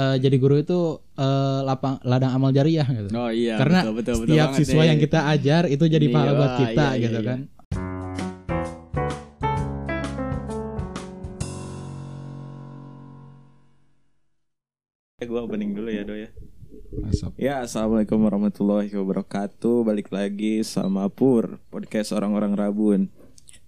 [0.00, 0.80] eh, jadi guru itu
[1.20, 3.08] eh, lapang ladang amal jariah gitu.
[3.12, 3.60] Oh iya.
[3.60, 4.88] Karena betul, betul, betul Setiap siswa nih.
[4.88, 7.28] yang kita ajar itu jadi Iya, pahala buat kita iya, iya, gitu iya.
[7.28, 7.40] kan.
[15.20, 16.26] gue opening dulu ya do ya.
[16.90, 17.30] Masuk.
[17.38, 19.86] Ya assalamualaikum warahmatullahi wabarakatuh.
[19.86, 23.06] Balik lagi sama Pur podcast orang-orang Rabun.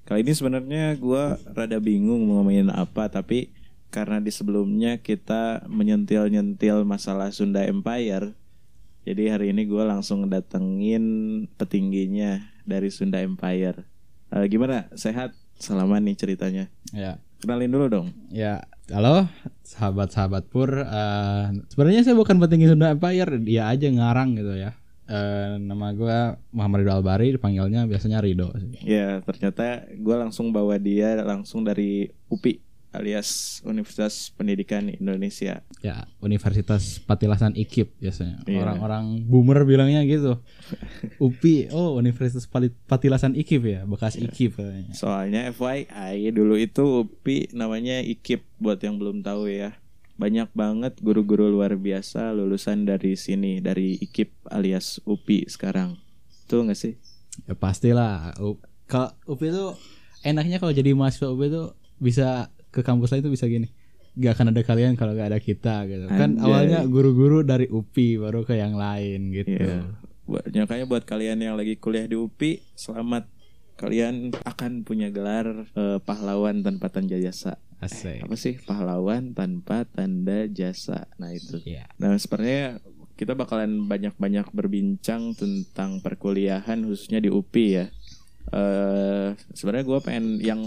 [0.02, 1.24] Kali ini sebenarnya gue
[1.54, 3.54] rada bingung mau ngomongin apa tapi
[3.92, 8.32] karena di sebelumnya kita menyentil-nyentil masalah Sunda Empire.
[9.04, 11.04] Jadi hari ini gue langsung datengin
[11.60, 13.84] petingginya dari Sunda Empire.
[14.32, 14.88] Eh, gimana?
[14.96, 15.36] Sehat?
[15.60, 16.72] Selama nih ceritanya.
[16.96, 17.20] Ya.
[17.44, 18.08] Kenalin dulu dong.
[18.32, 19.28] Ya, halo
[19.60, 20.72] sahabat-sahabat Pur.
[20.72, 24.72] Eh, sebenarnya saya bukan petinggi Sunda Empire, dia aja ngarang gitu ya.
[25.04, 28.56] Eh, nama gue Muhammad Ridho Albari, dipanggilnya biasanya Rido.
[28.80, 35.64] Ya ternyata gue langsung bawa dia langsung dari UPI alias Universitas Pendidikan Indonesia.
[35.80, 38.44] Ya, Universitas Patilasan IKIP biasanya.
[38.44, 38.62] Iya.
[38.62, 40.38] Orang-orang boomer bilangnya gitu.
[41.24, 42.44] UPI, oh Universitas
[42.86, 44.92] Patilasan IKIP ya, bekas IKIP katanya.
[44.92, 49.80] Soalnya FYI dulu itu UPI namanya IKIP buat yang belum tahu ya.
[50.20, 55.96] Banyak banget guru-guru luar biasa lulusan dari sini dari IKIP alias UPI sekarang.
[56.46, 56.94] Tuh nggak sih?
[57.48, 58.36] Ya pastilah.
[58.86, 59.66] Kalau UPI itu
[60.22, 61.64] enaknya kalau jadi mahasiswa UPI itu
[62.02, 63.68] bisa ke kampus lain tuh bisa gini.
[64.12, 66.08] Gak akan ada kalian kalau gak ada kita gitu.
[66.08, 66.44] Kan Anjay.
[66.44, 69.60] awalnya guru-guru dari UPI baru ke yang lain gitu.
[69.60, 69.84] Iya.
[70.24, 73.28] Buat makanya buat kalian yang lagi kuliah di UPI, selamat
[73.76, 77.60] kalian akan punya gelar eh, pahlawan tanpa tanda jasa.
[77.82, 78.22] Asik.
[78.22, 81.10] Apa sih pahlawan tanpa tanda jasa?
[81.18, 81.58] Nah itu.
[81.66, 81.90] Iya.
[81.98, 82.78] Nah sebenarnya
[83.18, 87.86] kita bakalan banyak-banyak berbincang tentang perkuliahan khususnya di UPI ya.
[88.54, 90.62] Eh sebenarnya gue pengen yang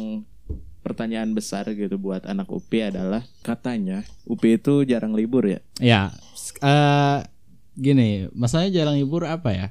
[0.85, 5.59] pertanyaan besar gitu buat anak UPI adalah katanya UPI itu jarang libur ya.
[5.81, 6.13] Ya,
[6.61, 7.25] eh,
[7.73, 9.67] gini, masalahnya jarang libur apa ya?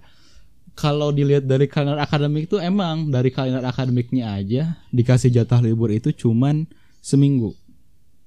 [0.74, 6.11] Kalau dilihat dari kalender akademik itu emang dari kalender akademiknya aja dikasih jatah libur itu
[6.11, 6.66] cuman
[6.98, 7.55] seminggu.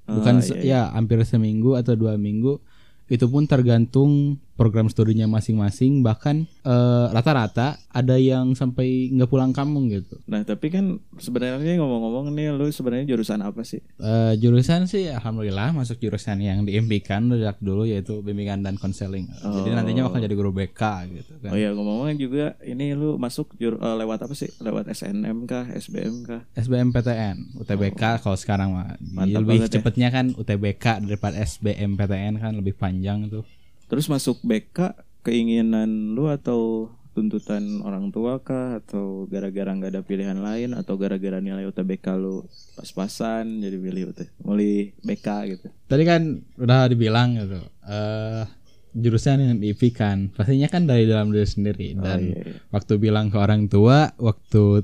[0.07, 2.63] Bukan Oh, se- iya, ya hampir seminggu atau dua minggu.
[3.12, 6.01] Itu pun tergantung program studinya masing-masing.
[6.01, 10.18] Bahkan eh, rata-rata ada yang sampai nggak pulang kampung gitu.
[10.25, 13.79] Nah tapi kan sebenarnya ngomong-ngomong nih lu sebenarnya jurusan apa sih?
[13.97, 19.29] Eh, jurusan sih alhamdulillah masuk jurusan yang diimpikan sejak dulu yaitu bimbingan dan konseling.
[19.38, 19.75] Jadi Oh.
[19.75, 20.81] nantinya bakal jadi guru BK
[21.13, 21.51] gitu kan.
[21.51, 24.50] Oh iya ngomong-ngomong juga ini lu masuk jur, eh, lewat apa sih?
[24.57, 25.69] Lewat SNM kah?
[25.69, 26.41] SBM kah?
[26.57, 29.13] SBMPTN, UTBK kalau sekarang mah Oh.
[29.13, 29.69] Mantap lebih ya.
[29.69, 33.44] cepetnya kan UTBK daripada SBMPTN kan lebih panjang tuh.
[33.88, 40.38] Terus masuk BK keinginan lu atau tuntutan orang tua kah atau gara-gara nggak ada pilihan
[40.38, 42.46] lain atau gara-gara nilai UTBK lu
[42.78, 45.68] pas-pasan jadi pilih UT milih BK gitu.
[45.88, 46.22] Tadi kan
[46.56, 47.58] udah dibilang gitu.
[47.84, 48.46] eh
[48.94, 52.54] jurusan yang diimpikan pastinya kan dari dalam diri sendiri Oh, dan iya, iya.
[52.69, 54.81] waktu bilang ke orang tua waktu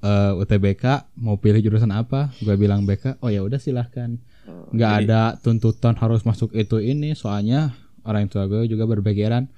[0.00, 0.84] eh, UTBK
[1.18, 4.18] mau pilih jurusan apa, gue bilang BK, oh ya udah silahkan.
[4.46, 7.74] Oh, nggak jadi- ada tuntutan harus masuk itu ini soalnya
[8.06, 9.50] orang tua gue juga berpikiran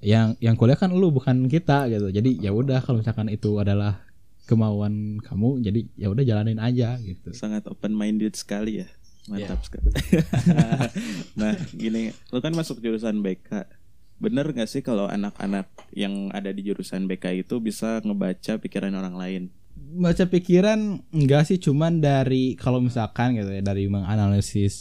[0.00, 4.00] yang yang kuliah kan lu bukan kita gitu jadi ya udah kalau misalkan itu adalah
[4.48, 8.88] kemauan kamu jadi ya udah jalanin aja gitu sangat open minded sekali ya.
[9.28, 9.92] Mantap sekali.
[11.38, 13.68] nah, gini, lu kan masuk jurusan BK.
[14.18, 19.14] Bener gak sih kalau anak-anak yang ada di jurusan BK itu bisa ngebaca pikiran orang
[19.14, 19.42] lain?
[19.80, 24.76] baca pikiran enggak sih cuman dari kalau misalkan gitu ya dari menganalisis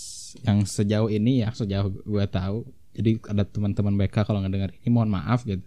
[0.46, 2.68] yang sejauh ini ya sejauh gue tahu
[2.99, 5.63] jadi ada teman-teman BK kalau ngedengar ini mohon maaf gitu.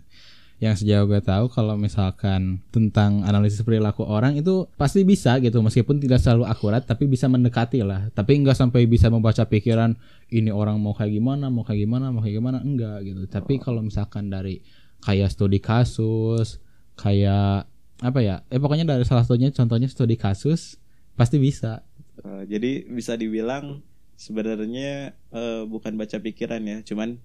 [0.60, 5.59] Yang sejauh gue tahu kalau misalkan tentang analisis perilaku orang itu pasti bisa gitu.
[5.59, 8.12] Meskipun tidak selalu akurat tapi bisa mendekati lah.
[8.15, 9.98] Tapi enggak sampai bisa membaca pikiran
[10.31, 12.62] ini orang mau kayak gimana mau kayak gimana mau kayak gimana.
[12.62, 13.26] Enggak gitu.
[13.26, 14.62] Tapi kalau misalkan dari
[15.03, 16.62] kayak studi kasus
[16.94, 17.66] kayak
[18.03, 20.78] apa ya eh pokoknya dari salah satunya contohnya studi kasus
[21.19, 21.82] pasti bisa.
[22.22, 23.82] Uh, jadi bisa dibilang
[24.17, 27.19] sebenarnya uh, bukan baca pikiran ya, cuman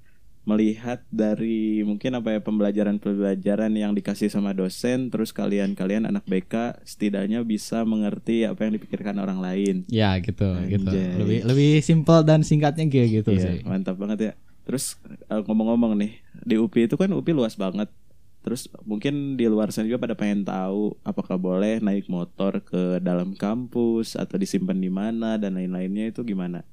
[0.48, 7.44] melihat dari mungkin apa ya pembelajaran-pembelajaran yang dikasih sama dosen, terus kalian-kalian anak BK setidaknya
[7.44, 9.84] bisa mengerti apa yang dipikirkan orang lain.
[9.92, 11.20] ya gitu gitu Anjay.
[11.20, 14.34] lebih lebih simpel dan singkatnya gitu Iya, sih mantap banget ya.
[14.64, 14.96] Terus
[15.28, 16.16] uh, ngomong-ngomong nih,
[16.48, 17.92] di UPI itu kan UPI luas banget.
[18.40, 23.36] Terus mungkin di luar sana juga pada pengen tahu apakah boleh naik motor ke dalam
[23.36, 26.64] kampus atau disimpan di mana dan lain-lainnya itu gimana?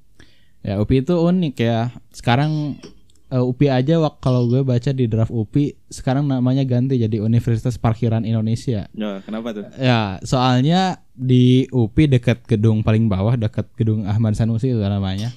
[0.65, 1.93] Ya UPI itu unik ya.
[2.09, 2.81] Sekarang
[3.29, 7.77] eh, UPI aja wak kalau gue baca di draft UPI sekarang namanya ganti jadi Universitas
[7.77, 8.89] Parkiran Indonesia.
[8.97, 9.69] Ya, kenapa tuh?
[9.77, 15.29] ya soalnya di UPI dekat gedung paling bawah dekat gedung Ahmad Sanusi itu namanya.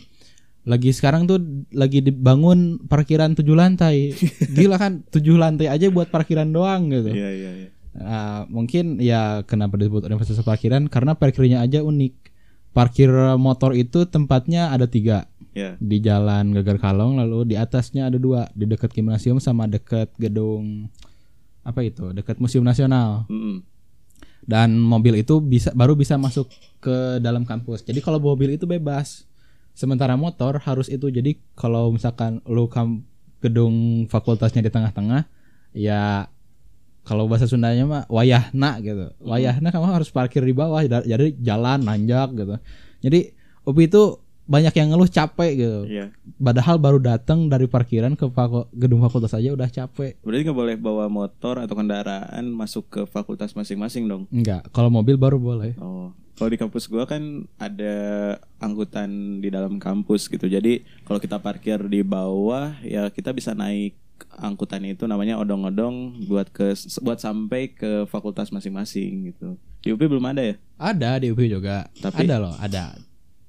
[0.68, 1.40] Lagi sekarang tuh
[1.72, 4.12] lagi dibangun parkiran tujuh lantai.
[4.56, 7.12] Gila kan tujuh lantai aja buat parkiran doang gitu.
[7.12, 7.68] Iya iya iya.
[7.98, 10.86] Nah, mungkin ya kenapa disebut universitas parkiran?
[10.86, 12.27] Karena parkirnya aja unik
[12.72, 15.28] parkir motor itu tempatnya ada tiga.
[15.58, 15.74] Ya.
[15.82, 18.46] di jalan Gagar Kalong lalu di atasnya ada dua.
[18.54, 20.86] Di dekat gimnasium sama dekat gedung
[21.66, 22.14] apa itu?
[22.14, 23.26] Dekat museum nasional.
[23.26, 23.66] Mm-mm.
[24.48, 26.48] dan mobil itu bisa baru bisa masuk
[26.80, 27.84] ke dalam kampus.
[27.84, 29.28] Jadi kalau mobil itu bebas.
[29.76, 31.06] Sementara motor harus itu.
[31.12, 33.04] Jadi kalau misalkan lu kam
[33.38, 35.30] gedung fakultasnya di tengah-tengah
[35.76, 36.26] ya
[37.08, 39.08] kalau bahasa Sundanya mah wayahna gitu.
[39.24, 42.60] Wayahna kamu harus parkir di bawah jadi jalan nanjak gitu.
[43.00, 43.32] Jadi
[43.64, 44.02] UPI itu
[44.48, 45.80] banyak yang ngeluh capek gitu.
[45.88, 46.06] Iya.
[46.40, 48.24] padahal baru datang dari parkiran ke
[48.76, 50.16] gedung fakultas aja udah capek.
[50.24, 54.24] Berarti nggak boleh bawa motor atau kendaraan masuk ke fakultas masing-masing dong.
[54.32, 55.76] enggak kalau mobil baru boleh.
[55.76, 57.96] Oh, kalau di kampus gua kan ada
[58.56, 60.48] angkutan di dalam kampus gitu.
[60.48, 63.96] Jadi kalau kita parkir di bawah ya kita bisa naik
[64.34, 69.58] angkutan itu namanya odong-odong buat ke buat sampai ke fakultas masing-masing gitu.
[69.82, 70.54] Di UP belum ada ya?
[70.78, 71.86] Ada di UPI juga.
[71.98, 72.98] Tapi- ada loh, ada.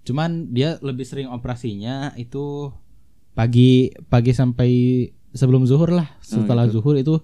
[0.05, 2.73] Cuman dia lebih sering operasinya itu
[3.33, 4.69] pagi pagi sampai
[5.33, 6.09] sebelum zuhur lah.
[6.21, 6.81] Setelah gitu.
[6.81, 7.21] zuhur itu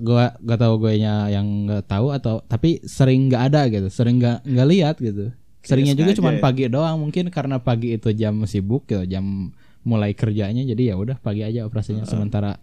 [0.00, 4.16] gua gak tahu gue nya yang nggak tahu atau tapi sering nggak ada gitu, sering
[4.16, 5.34] nggak nggak lihat gitu.
[5.66, 6.42] Seringnya juga cuman ya?
[6.46, 9.50] pagi doang mungkin karena pagi itu jam sibuk gitu, jam
[9.86, 12.58] mulai kerjanya jadi ya udah pagi aja operasinya sementara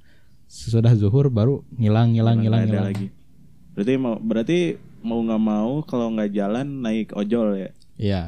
[0.45, 2.85] sesudah zuhur baru ngilang ngilang ngilang ngilang.
[2.91, 3.07] lagi.
[3.73, 4.59] Berarti mau berarti
[5.01, 7.71] mau nggak mau kalau nggak jalan naik ojol ya.
[7.95, 8.23] Iya.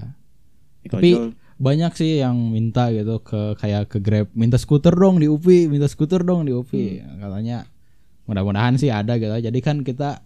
[0.81, 1.29] Naik Tapi ojol.
[1.55, 5.85] banyak sih yang minta gitu ke kayak ke Grab minta skuter dong di UPI minta
[5.85, 7.19] skuter dong di UPI Hmm.
[7.21, 7.57] katanya
[8.25, 10.25] mudah-mudahan sih ada gitu jadi kan kita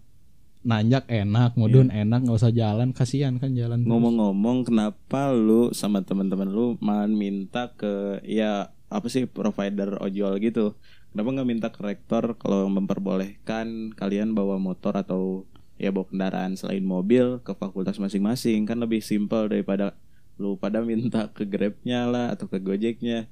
[0.60, 3.88] nanjak enak mudun enak nggak usah jalan kasihan kan jalan.
[3.88, 10.76] Ngomong-ngomong kenapa lu sama teman-teman lu malah minta ke ya apa sih provider ojol gitu?
[11.16, 15.48] Kenapa nggak minta ke rektor kalau memperbolehkan kalian bawa motor atau
[15.80, 19.96] ya bawa kendaraan selain mobil ke fakultas masing-masing kan lebih simpel daripada
[20.36, 23.32] lu pada minta ke Grabnya lah atau ke Gojeknya.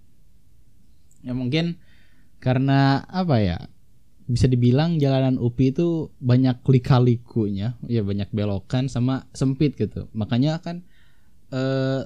[1.26, 1.82] ya mungkin
[2.38, 3.58] karena apa ya
[4.28, 5.88] bisa dibilang jalanan UPI itu
[6.20, 10.84] banyak lika-likunya ya banyak belokan sama sempit gitu makanya kan
[11.50, 12.04] eh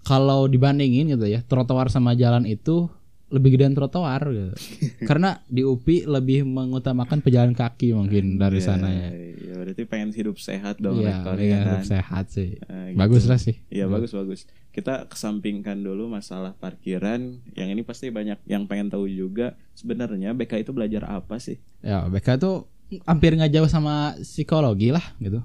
[0.00, 2.88] kalau dibandingin gitu ya trotoar sama jalan itu
[3.28, 4.52] lebih gedean trotoar gitu.
[5.08, 9.08] karena di UPI lebih mengutamakan pejalan kaki mungkin dari sana ya
[9.38, 11.68] Ya berarti pengen hidup sehat dong Iya, rektornya iya, kan.
[11.76, 12.96] hidup sehat sih Nah, gitu.
[12.96, 14.40] bagus lah sih Iya bagus bagus.
[14.78, 17.18] Kita kesampingkan dulu masalah parkiran.
[17.52, 19.58] Yang ini pasti banyak yang pengen tahu juga.
[19.72, 21.58] Sebenarnya BK itu belajar apa sih?
[21.78, 22.66] ya BK tuh
[23.04, 25.42] hampir nggak jauh sama psikologi lah gitu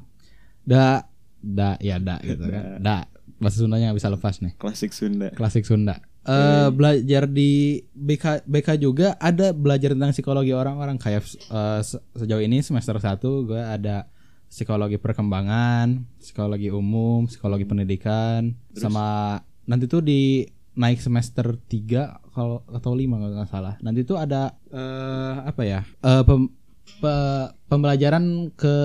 [0.63, 1.03] da
[1.37, 2.95] da ya da gitu kan da
[3.35, 5.27] bahasa Sundanya nggak bisa lepas nih Klasik Sunda.
[5.29, 7.51] klasik Sunda eh belajar di
[7.91, 11.27] BK BK juga ada belajar tentang psikologi orang-orang kayak
[11.83, 14.07] se- sejauh ini semester 1 gue ada
[14.53, 19.07] psikologi perkembangan psikologi umum psikologi pendidikan sama
[19.65, 23.75] nanti tuh di naik semester 3 kalau atau 5 kalau nggak salah.
[23.81, 26.53] Nanti tuh ada eh apa ya eh pem-
[26.97, 28.75] pe- pembelajaran ke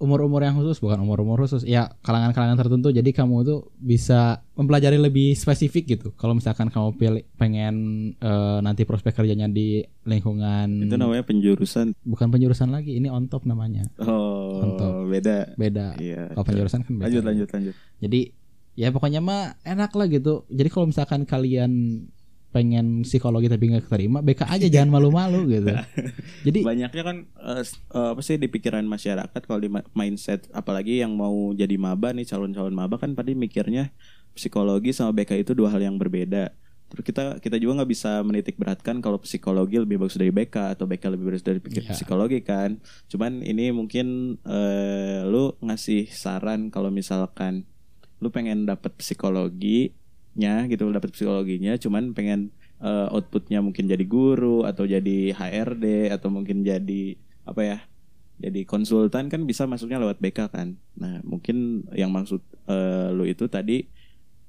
[0.00, 5.32] umur-umur yang khusus bukan umur-umur khusus ya kalangan-kalangan tertentu jadi kamu tuh bisa mempelajari lebih
[5.34, 7.74] spesifik gitu kalau misalkan kamu pilih pengen
[8.14, 11.92] eh, nanti prospek kerjanya di lingkungan Itu namanya penjurusan.
[12.02, 15.52] bukan penjurusan lagi ini on top namanya Oh, Untuk- beda.
[15.54, 16.32] beda Iya.
[16.32, 17.74] kalau penjurusan kan beda Lanjut lanjut lanjut.
[17.98, 18.20] jadi
[18.74, 21.72] ya pokoknya mah enak lah gitu jadi kalau misalkan kalian
[22.50, 25.70] pengen psikologi tapi nggak keterima BK aja jangan malu-malu gitu
[26.42, 27.16] jadi Banyaknya kan
[27.58, 32.10] s- eh, apa sih di pikiran masyarakat kalau di mindset apalagi yang mau jadi maba
[32.10, 33.94] nih calon-calon maba kan tadi mikirnya
[34.30, 36.50] psikologi sama BK itu dua hal yang berbeda.
[36.86, 40.86] Terus kita kita juga nggak bisa menitik beratkan kalau psikologi lebih bagus dari BK atau
[40.86, 41.94] BK lebih bagus dari pikir- Iya.
[41.94, 42.78] psikologi kan.
[43.06, 44.06] Cuman ini mungkin
[44.40, 47.62] eh, lu ngasih saran kalau misalkan
[48.18, 48.90] lu pengen dapet
[50.30, 52.40] psikologinya gitu dapet psikologinya cuman pengen
[52.80, 57.78] eh, outputnya mungkin jadi guru atau jadi HRD atau mungkin jadi apa ya
[58.40, 63.50] jadi konsultan kan bisa masuknya lewat BK kan nah mungkin yang maksud eh, lu itu
[63.50, 63.90] tadi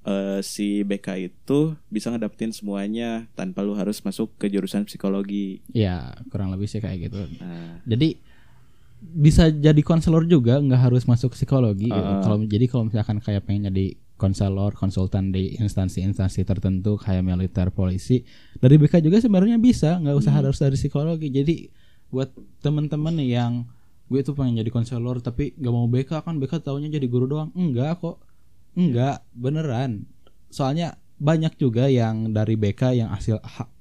[0.06, 6.14] eh, si BK itu bisa ngedapetin semuanya tanpa lu harus masuk ke jurusan psikologi ya
[6.30, 8.16] kurang lebih sih kayak gitu nah jadi
[9.02, 11.98] bisa jadi konselor juga nggak harus masuk psikologi gitu.
[11.98, 12.22] Ah.
[12.22, 18.22] kalau jadi kalau misalkan kayak pengen jadi konselor konsultan di instansi-instansi tertentu kayak militer polisi.
[18.62, 21.34] Dari BK juga sebenarnya bisa nggak usah harus dari psikologi.
[21.34, 21.66] Jadi
[22.14, 22.30] buat
[22.62, 23.66] temen-temen nih yang
[24.14, 27.50] gue tuh pengen jadi konselor tapi nggak mau BK kan BK taunya jadi guru doang.
[27.58, 28.22] Enggak kok.
[28.78, 30.06] Enggak beneran.
[30.54, 33.72] Soalnya banyak juga yang dari BK yang hasil ha-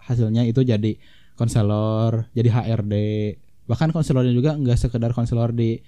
[0.00, 0.96] hasilnya itu jadi
[1.36, 2.94] konselor, jadi HRD.
[3.68, 5.80] Bahkan konselornya juga nggak sekedar konselor di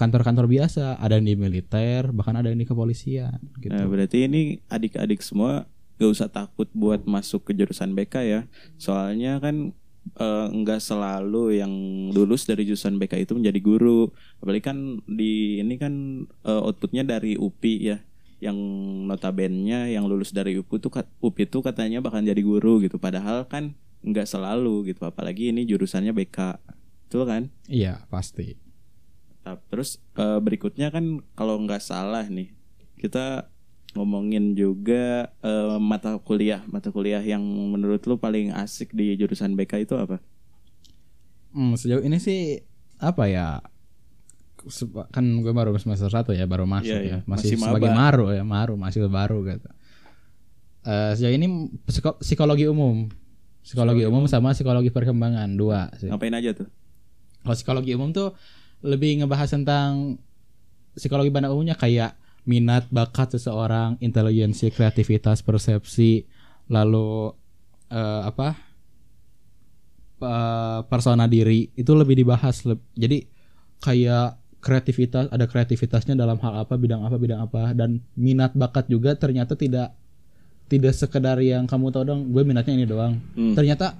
[0.00, 3.68] kantor-kantor biasa, ada yang di militer, bahkan ada yang di kepolisian gitu.
[3.68, 5.68] Nah, berarti ini adik-adik semua
[6.00, 8.40] gak usah takut buat masuk ke jurusan BK ya.
[8.80, 9.76] Soalnya kan
[10.16, 11.72] eh, nggak selalu yang
[12.16, 14.08] lulus dari jurusan BK itu menjadi guru.
[14.40, 18.00] Apalagi kan di ini kan eh, outputnya dari UPI ya.
[18.40, 18.56] Yang
[19.04, 20.88] notabene yang lulus dari UPI itu
[21.20, 22.96] UPI itu katanya bakal jadi guru gitu.
[22.96, 25.04] Padahal kan nggak selalu gitu.
[25.04, 26.56] Apalagi ini jurusannya BK.
[27.04, 27.52] Betul kan?
[27.68, 28.69] Iya, pasti.
[29.40, 32.52] Nah, terus eh, berikutnya kan kalau nggak salah nih
[33.00, 33.48] kita
[33.96, 39.88] ngomongin juga eh, mata kuliah mata kuliah yang menurut lu paling asik di jurusan BK
[39.88, 40.20] itu apa?
[41.50, 42.62] Hmm, sejauh ini sih
[43.00, 43.58] apa ya?
[45.10, 47.16] Kan gue baru semester satu ya, baru masuk Iya, iya.
[47.24, 47.26] ya.
[47.26, 48.00] Masih, Masih sebagai maba.
[48.12, 49.68] maru ya, maru, masih baru gitu.
[50.84, 51.46] Eh, sejauh ini
[51.88, 53.08] psiko- psikologi umum.
[53.64, 56.12] Psikologi umum sama psikologi perkembangan dua sih.
[56.12, 56.68] Ngapain aja tuh?
[57.40, 58.36] Kalau psikologi umum tuh
[58.80, 60.16] lebih ngebahas tentang
[60.96, 62.16] psikologi pada umumnya kayak
[62.48, 66.24] minat, bakat seseorang, intelijensi, kreativitas, persepsi,
[66.72, 67.32] lalu
[67.92, 68.56] eh, apa?
[70.20, 72.64] eh, persona diri itu lebih dibahas.
[72.96, 73.24] Jadi
[73.80, 79.16] kayak kreativitas ada kreativitasnya dalam hal apa, bidang apa, bidang apa dan minat bakat juga
[79.16, 79.96] ternyata tidak
[80.70, 83.18] tidak sekedar yang kamu tahu dong, gue minatnya ini doang.
[83.34, 83.58] Hmm.
[83.58, 83.96] Ternyata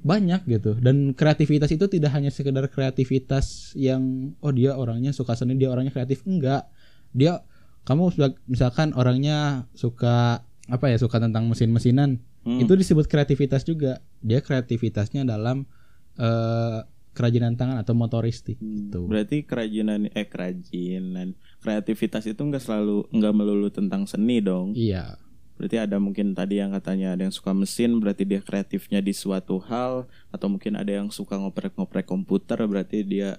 [0.00, 0.76] banyak gitu.
[0.80, 5.92] Dan kreativitas itu tidak hanya sekedar kreativitas yang oh dia orangnya suka seni dia orangnya
[5.92, 6.24] kreatif.
[6.24, 6.68] Enggak.
[7.12, 7.44] Dia
[7.84, 8.12] kamu
[8.48, 12.20] misalkan orangnya suka apa ya suka tentang mesin-mesinan.
[12.40, 12.56] Hmm.
[12.56, 14.00] itu disebut kreativitas juga.
[14.24, 15.68] Dia kreativitasnya dalam
[16.16, 16.80] eh,
[17.12, 19.04] kerajinan tangan atau motoristik gitu.
[19.04, 21.36] Berarti kerajinan eh kerajinan.
[21.60, 24.72] Kreativitas itu nggak selalu nggak melulu tentang seni dong.
[24.72, 25.20] iya
[25.60, 29.60] Berarti ada mungkin tadi yang katanya ada yang suka mesin berarti dia kreatifnya di suatu
[29.60, 33.36] hal atau mungkin ada yang suka ngoprek-ngoprek komputer berarti dia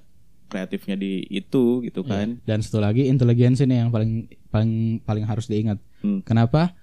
[0.54, 2.38] kreatifnya di itu gitu kan.
[2.44, 6.20] dan satu lagi inteligensi nih yang paling paling paling harus diingat Hmm.
[6.25, 6.74] Kenapa?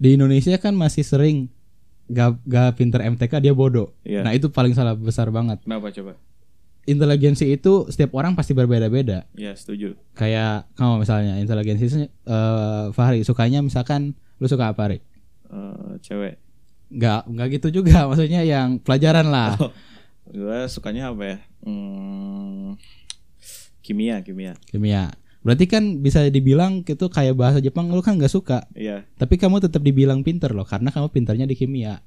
[0.00, 1.48] Di Indonesia kan masih sering
[2.08, 3.92] gak, gak pinter MTK dia bodoh.
[4.04, 4.24] Iya.
[4.24, 5.60] Nah itu paling salah besar banget.
[5.64, 6.16] Kenapa coba?
[6.88, 9.28] Inteligensi itu setiap orang pasti berbeda-beda.
[9.36, 9.94] Ya setuju.
[10.16, 14.98] Kayak kamu misalnya inteligensi eh Fahri sukanya misalkan lu suka apa Ri?
[15.50, 16.40] Eh, cewek.
[16.90, 19.54] Nggak nggak gitu juga maksudnya yang pelajaran lah.
[19.60, 19.70] Oh,
[20.30, 21.36] gue sukanya apa ya?
[21.60, 22.80] Hmm,
[23.84, 24.56] kimia, kimia.
[24.70, 25.12] Kimia.
[25.40, 28.68] Berarti kan bisa dibilang itu kayak bahasa Jepang lu kan nggak suka.
[28.76, 32.04] Iya, Tapi kamu tetap dibilang pinter loh karena kamu pinternya di kimia.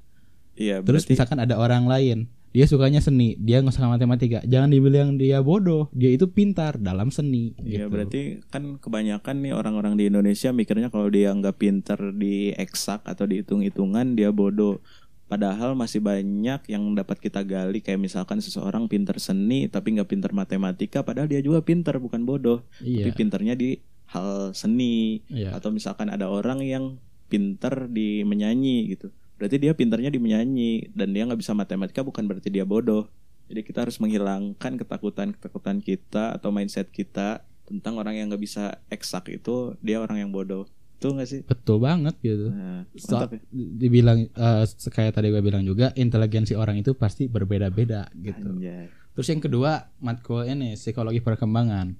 [0.56, 0.80] Iya.
[0.82, 2.18] Terus berarti misalkan ada orang lain,
[2.54, 7.10] dia sukanya seni, dia nggak suka matematika, jangan dibilang dia bodoh, dia itu pintar dalam
[7.10, 7.50] seni.
[7.58, 7.90] Iya gitu.
[7.90, 13.26] berarti kan kebanyakan nih orang-orang di Indonesia mikirnya kalau dia nggak pinter di eksak atau
[13.26, 14.78] di hitung-hitungan dia bodoh.
[15.26, 20.30] Padahal masih banyak yang dapat kita gali kayak misalkan seseorang pinter seni tapi nggak pinter
[20.30, 22.62] matematika padahal dia juga pinter bukan bodoh.
[22.78, 23.10] Iya.
[23.10, 23.82] Tapi pinternya di
[24.14, 25.58] hal seni Iya.
[25.58, 29.10] atau misalkan ada orang yang pinter di menyanyi gitu.
[29.34, 33.10] Berarti dia pinternya di menyanyi dan dia nggak bisa matematika bukan berarti dia bodoh.
[33.44, 39.28] Jadi kita harus menghilangkan ketakutan-ketakutan kita atau mindset kita tentang orang yang nggak bisa eksak
[39.28, 40.64] itu dia orang yang bodoh.
[40.96, 41.40] Itu nggak sih?
[41.44, 42.48] Betul banget gitu.
[42.48, 43.36] Nah, So- ya.
[43.52, 48.48] dibilang eh, kayak tadi gue bilang juga inteligensi orang itu pasti berbeda-beda gitu.
[48.56, 48.88] Anjay.
[49.12, 51.92] Terus yang kedua matkul ini psikologi perkembangan.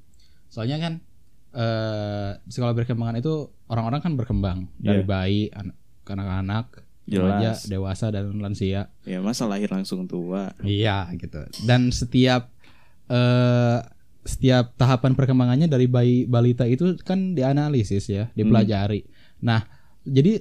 [0.49, 0.93] Soalnya kan
[1.55, 3.35] eh psikologi perkembangan itu
[3.69, 5.09] orang-orang kan berkembang dari Iya.
[5.09, 7.21] bayi, an- anak-anak, Jelas.
[7.21, 8.89] remaja, dewasa dan lansia.
[9.05, 10.57] Ya masa lahir langsung tua.
[10.65, 11.45] Iya gitu.
[11.69, 12.49] Dan setiap
[13.13, 13.79] eh
[14.25, 19.05] setiap tahapan perkembangannya dari bayi balita itu kan dianalisis ya, dipelajari.
[19.45, 19.69] Nah,
[20.09, 20.41] jadi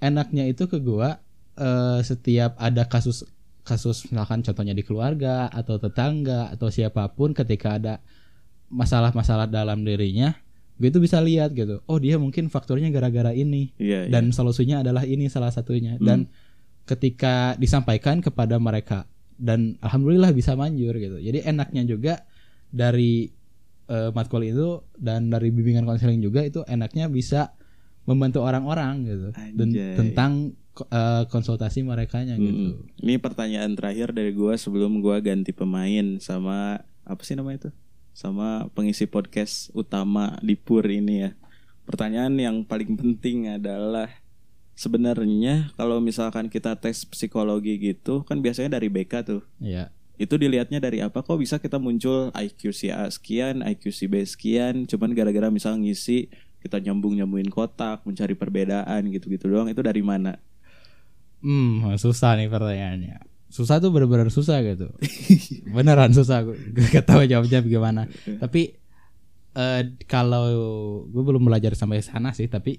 [0.00, 1.20] enaknya itu ke gua
[1.60, 3.28] eh setiap ada kasus
[3.68, 8.00] kasus misalkan contohnya di keluarga atau tetangga atau siapa pun ketika ada
[8.72, 10.32] masalah-masalah dalam dirinya,
[10.78, 11.82] gue itu bisa lihat gitu.
[11.84, 14.06] Oh, dia mungkin faktornya gara-gara ini Iya.
[14.08, 16.30] dan solusinya adalah ini salah satunya dan
[16.86, 19.04] ketika disampaikan kepada mereka
[19.36, 22.14] dan alhamdulillah bisa manjur gitu jadi enaknya juga
[22.70, 23.28] dari
[23.86, 27.52] eh, matkul itu dan dari bimbingan konseling juga itu enaknya bisa
[28.04, 29.94] membantu orang-orang gitu dan Anjay.
[29.96, 30.32] tentang
[30.80, 33.04] eh, konsultasi merekanya gitu Mm.
[33.04, 37.70] Ini pertanyaan terakhir dari gua sebelum gua ganti pemain sama apa sih namanya itu?
[38.18, 41.30] Sama pengisi podcast utama di Pur ini ya.
[41.86, 44.10] Pertanyaan yang paling penting adalah
[44.74, 49.46] sebenarnya kalau misalkan kita tes psikologi gitu kan biasanya dari BK tuh.
[49.62, 51.22] ya Itu dilihatnya dari apa?
[51.22, 55.78] Kok bisa kita muncul IQ si A sekian, IQ si B sekian, cuman gara-gara misal
[55.78, 56.26] ngisi
[56.58, 60.42] kita nyambung nyambungin kotak mencari perbedaan gitu gitu doang itu dari mana
[61.38, 63.22] Hmm, susah nih pertanyaannya.
[63.48, 64.92] Susah tuh bener-bener susah gitu.
[65.74, 66.44] Beneran susah.
[66.44, 68.02] Gue gak tahu jawabnya bagaimana.
[68.38, 68.76] Tapi
[69.58, 70.46] eh kalau
[71.08, 72.78] gue belum belajar sampai sana sih, tapi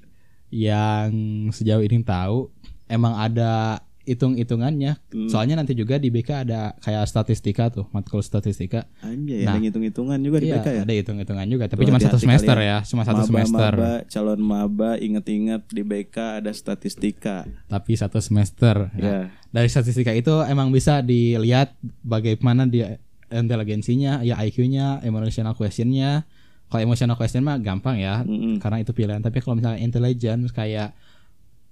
[0.49, 1.11] yang
[1.53, 2.49] sejauh ini tahu
[2.89, 4.97] emang ada hitung-hitungannya.
[5.07, 5.29] Hmm.
[5.29, 8.89] Soalnya nanti juga di BK ada kayak statistika tuh, matkul statistika.
[8.99, 9.53] Anjay, Nah.
[9.53, 10.81] ada ngitung-hitungan juga di Iya, BK ya.
[10.83, 12.71] ada hitung-hitungan juga, tapi Tuh, cuma satu semester kalian.
[12.73, 13.71] ya, cuma satu semester.
[13.71, 17.45] Maba, calon maba, inget-inget di BK ada statistika.
[17.65, 18.89] Tapi satu semester.
[18.91, 19.19] Nah, Ya.
[19.47, 22.97] dari statistika itu emang bisa dilihat bagaimana dia
[23.29, 26.25] inteligensinya, ya IQ-nya, emotional question-nya.
[26.65, 28.57] Kalau emotional question mah gampang ya, Mm-mm.
[28.57, 29.17] karena itu pilihan.
[29.19, 30.93] Tapi kalau misalnya intelligence kayak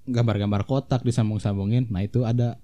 [0.08, 2.58] gambar-gambar kotak disambung-sambungin, nah itu ada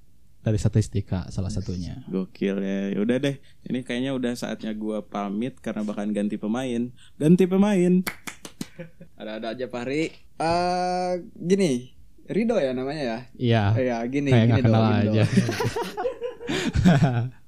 [0.44, 2.04] dari statistika salah satunya.
[2.08, 3.00] Gokil ya.
[3.00, 3.40] Udah deh.
[3.64, 6.92] Ini kayaknya udah saatnya gua pamit karena bahkan ganti pemain.
[7.16, 8.04] Ganti pemain.
[9.16, 10.12] Ada-ada aja Fahri.
[10.36, 11.96] Eh gini,
[12.28, 13.20] Rido ya namanya ya.
[13.40, 14.92] Iya, Ya gini, kayak gini kenal Do.
[14.92, 15.24] aja.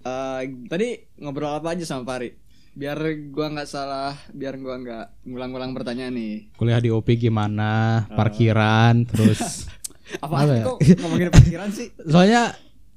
[0.06, 0.88] Eh, tadi
[1.18, 2.38] ngobrol apa aja sama Fahri?
[2.78, 2.96] Biar
[3.34, 6.54] gua nggak salah, biar gua nggak ngulang-ngulang pertanyaan nih.
[6.54, 9.66] Kuliah di UPI gimana, parkiran, terus
[10.18, 10.64] Apa, Apa ya?
[10.64, 11.90] kok ngomongin pikiran sih?
[12.12, 12.54] soalnya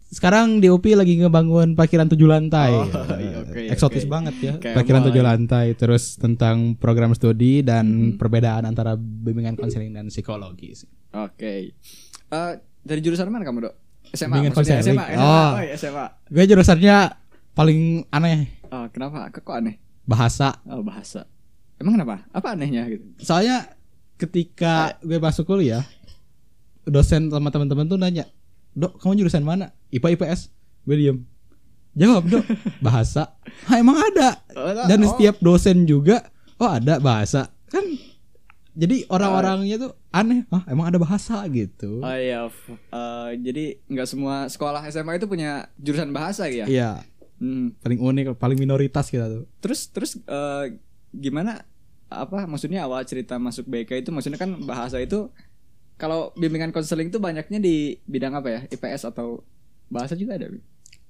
[0.08, 2.72] sekarang di UPI lagi ngebangun parkiran tujuh lantai.
[2.72, 4.10] Oh, iya, oke, Eksotis oke.
[4.10, 4.52] banget ya.
[4.56, 5.26] Kayak parkiran tujuh ya.
[5.26, 8.16] lantai terus tentang program studi dan Hmm.
[8.16, 10.72] perbedaan antara bimbingan konseling dan psikologi.
[10.74, 10.88] sih.
[11.12, 11.76] Oke.
[12.26, 13.74] Eh dari jurusan mana kamu, Dok?
[14.08, 14.80] SMA Bimbingan konseling.
[14.86, 15.20] SMA, SMA.
[15.20, 15.50] Oh.
[15.50, 16.06] Oh, iya, SMA.
[16.26, 16.96] Gue jurusannya
[17.52, 19.28] paling aneh Oh, kenapa?
[19.28, 19.76] Kok, kok aneh?
[20.04, 20.56] bahasa.
[20.64, 21.28] Oh, bahasa.
[21.76, 22.24] Emang kenapa?
[22.30, 23.04] Apa anehnya gitu?
[23.18, 23.76] Soalnya
[24.16, 25.84] ketika gue masuk kuliah
[26.88, 28.24] dosen sama teman-teman tuh nanya,
[28.72, 30.40] "Dok, kamu jurusan mana?" IPA IPS.
[30.82, 31.18] Gue diem.
[31.92, 32.44] Jawab, "Dok,
[32.78, 33.34] bahasa."
[33.66, 34.40] "Hah, emang ada."
[34.86, 35.08] Dan Oh.
[35.08, 37.84] setiap dosen juga, "Oh, ada bahasa." Kan
[38.72, 44.46] jadi orang-orangnya tuh aneh, "Ah, emang ada bahasa gitu." Oh iya, eh, jadi nggak semua
[44.46, 46.64] sekolah SMA itu punya jurusan bahasa ya?
[46.64, 47.02] Iya,
[47.38, 47.74] Hmm.
[47.78, 49.44] paling unik, paling minoritas kita tuh.
[49.58, 50.64] Terus terus eh,
[51.10, 51.66] gimana?
[52.08, 55.28] Apa maksudnya awal cerita masuk BK itu maksudnya kan bahasa itu
[55.98, 58.60] kalau bimbingan konseling itu banyaknya di bidang apa ya?
[58.66, 59.42] IPS atau
[59.88, 60.46] bahasa juga ada?
[60.46, 60.62] Bi?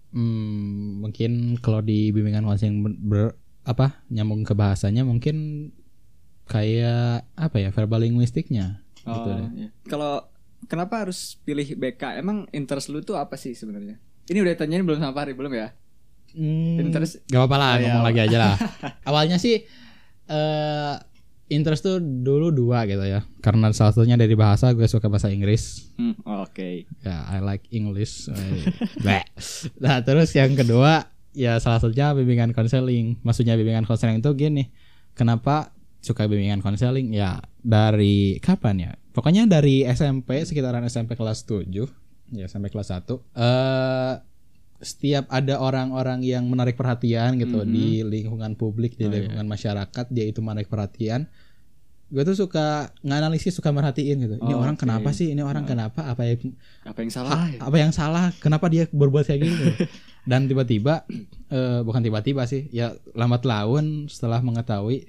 [0.09, 5.69] Hmm, mungkin kalau di bimbingan konseling ber, ber- apa nyambung ke bahasanya mungkin
[6.49, 9.49] kayak apa ya verbal linguistiknya gitu deh.
[9.55, 9.69] iya.
[9.85, 10.25] Kalau
[10.65, 12.17] kenapa harus pilih BK?
[12.17, 14.01] Emang interest lu tuh apa sih sebenarnya?
[14.27, 15.77] Ini udah tanyain belum sama Fahri belum ya?
[16.33, 18.55] Hmm, Interest- gak apa-apa lah Oh, iya, ngomong lagi aja lah.
[19.09, 19.65] Awalnya sih
[20.29, 20.95] eh
[21.49, 23.25] interest tuh dulu dua gitu ya.
[23.41, 25.93] Karena salah satunya dari bahasa gue suka bahasa Inggris.
[25.97, 26.85] Hmm, Oke.
[27.05, 28.29] Ya, I like English.
[29.83, 33.21] Nah, terus yang kedua ya salah satunya bimbingan konseling.
[33.25, 34.69] Maksudnya bimbingan konseling itu gini.
[35.17, 35.73] Kenapa
[36.05, 37.11] suka bimbingan konseling?
[37.11, 38.93] Ya dari kapan ya?
[39.17, 41.67] Pokoknya dari SMP sekitaran SMP kelas 7
[42.33, 43.09] ya sampai kelas 1.
[43.35, 44.13] Eh
[44.79, 47.69] setiap ada orang-orang yang menarik perhatian gitu Mhm.
[47.69, 49.15] di lingkungan publik, di Oh, iya.
[49.21, 51.27] lingkungan masyarakat, dia itu menarik perhatian.
[52.09, 54.35] Gue tuh suka nganalisis, suka merhatiin gitu.
[54.39, 54.81] Ini Oh, orang oke.
[54.81, 55.29] kenapa sih?
[55.29, 56.07] Ini orang kenapa?
[56.07, 57.45] Apa yang Apa yang salah?
[57.47, 57.61] ya?
[57.61, 59.67] apa yang salah kenapa dia berbuat kayak gini
[60.25, 61.05] dan tiba-tiba
[61.49, 65.05] eh, bukan tiba-tiba sih ya lambat laun setelah mengetahui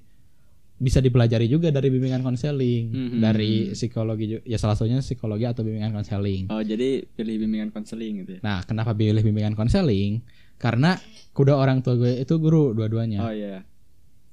[0.80, 3.20] bisa dipelajari juga dari bimbingan konseling Mhm.
[3.20, 8.32] dari psikologi ya salah satunya psikologi atau bimbingan konseling Oh jadi pilih bimbingan konseling gitu
[8.34, 8.42] ya?
[8.42, 10.24] nah kenapa pilih bimbingan konseling
[10.56, 10.96] karena
[11.30, 13.68] kedua orang tua gue itu guru dua-duanya Oh iya.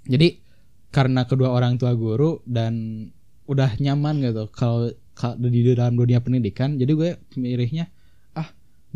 [0.05, 0.39] jadi
[0.89, 3.07] karena kedua orang tua guru dan
[3.45, 7.91] udah nyaman gitu kalau kalau di dalam dunia pendidikan jadi gue milihnya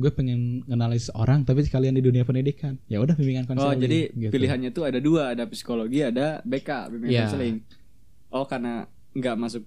[0.00, 3.98] gue pengen ngenalin seorang tapi sekalian di dunia pendidikan ya udah bimbingan Oh konseling jadi
[4.10, 4.32] gitu.
[4.32, 7.22] pilihannya tuh ada dua, ada psikologi, ada BK bimbingan Iya.
[7.26, 7.56] konseling.
[8.28, 9.62] Oh karena nggak masuk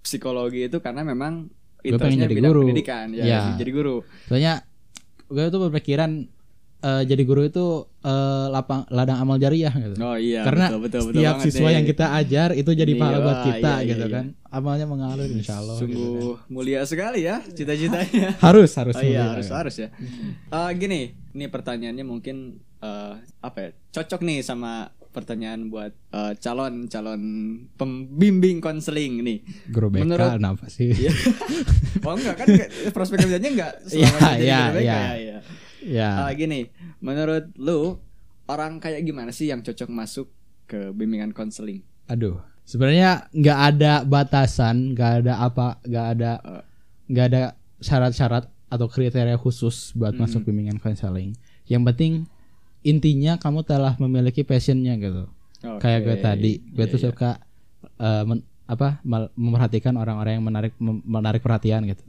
[0.00, 2.60] psikologi itu karena memang Gue pengen interestnya jadi bidang guru.
[2.64, 3.40] pendidikan, ya, Iya.
[3.56, 3.96] jadi guru.
[4.24, 4.54] soalnya
[5.26, 6.10] gue tuh berpikiran
[6.82, 7.66] eh, jadi guru itu
[8.00, 8.12] eh,
[8.48, 10.42] lapang ladang amal jariah gitu Oh iya.
[10.42, 11.74] karena betul, betul, betul setiap siswa nih.
[11.74, 14.14] yang kita ajar itu jadi Iya, pahala buat wah, kita iya, iya, gitu iya.
[14.14, 15.94] kan amalnya mengalir insya Allah gitu kan.
[15.94, 18.36] Sungguh mulia sekali ya cita-citanya.
[18.44, 19.32] harus harus Oh iya mulia.
[19.32, 19.88] harus harus ya.
[20.48, 22.36] Eh, gini, nih pertanyaannya mungkin
[22.78, 23.70] eh, apa ya?
[23.92, 24.72] Cocok nih sama
[25.08, 27.20] pertanyaan buat eh, calon calon
[27.76, 29.38] pembimbing konseling nih.
[29.68, 31.12] guru BK Menurut- kenapa sih Iya.
[32.02, 32.46] oh enggak kan
[32.90, 34.80] prospek kerjanya enggak Iya, selama iya, iya.
[34.82, 35.38] ya, iya.
[35.84, 36.60] Ya Eh, gini,
[36.98, 37.98] menurut lu
[38.44, 40.26] orang kayak gimana sih yang cocok masuk
[40.64, 41.82] ke bimbingan konseling?
[42.06, 46.62] Aduh, sebenarnya nggak ada batasan, nggak ada apa, nggak ada Eh.
[47.08, 47.42] nggak ada
[47.78, 50.24] syarat-syarat atau kriteria khusus buat Hmm.
[50.24, 51.36] masuk bimbingan konseling.
[51.66, 52.12] Yang penting
[52.82, 55.28] intinya kamu telah memiliki passionnya gitu.
[55.78, 57.06] Kayak gue tadi, gue Iya, tuh iya.
[57.06, 57.30] suka
[57.98, 59.02] eh, men- apa
[59.34, 62.02] memperhatikan orang-orang yang menarik mem- menarik perhatian gitu.